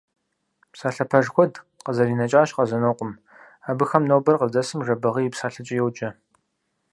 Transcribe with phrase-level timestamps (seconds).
[0.71, 1.53] Псалъэ пэж куэд
[1.83, 3.11] къызэринэкӀащ Къэзанокъуэм,
[3.69, 6.09] абыхэм нобэр къыздэсым Жэбагъы и псалъэкӀэ йоджэ.